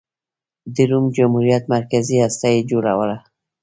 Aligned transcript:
د 0.75 0.77
روم 0.89 1.05
جمهوریت 1.17 1.63
مرکزي 1.75 2.17
هسته 2.23 2.47
یې 2.53 2.61
جوړوله. 2.71 3.17